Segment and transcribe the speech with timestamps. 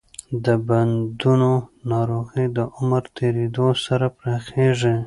[0.45, 1.51] د بندونو
[1.91, 4.95] ناروغي د عمر تېریدو سره پراخېږي.